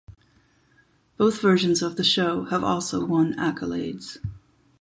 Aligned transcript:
Both 1.17 1.39
versions 1.39 1.83
of 1.83 1.95
the 1.95 2.03
show 2.03 2.45
have 2.45 2.63
also 2.63 3.05
won 3.05 3.35
accolades. 3.35 4.17